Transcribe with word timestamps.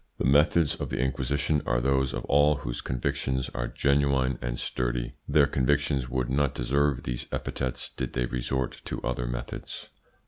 The 0.17 0.25
methods 0.25 0.73
of 0.77 0.89
the 0.89 0.97
Inquisition 0.97 1.61
are 1.67 1.79
those 1.79 2.11
of 2.11 2.25
all 2.25 2.55
whose 2.55 2.81
convictions 2.81 3.49
are 3.49 3.67
genuine 3.67 4.39
and 4.41 4.57
sturdy. 4.57 5.13
Their 5.29 5.45
convictions 5.45 6.09
would 6.09 6.27
not 6.27 6.55
deserve 6.55 7.03
these 7.03 7.27
epithets 7.31 7.87
did 7.91 8.13
they 8.13 8.25
resort 8.25 8.81
to 8.85 8.99
other 9.03 9.27
methods. 9.27 9.89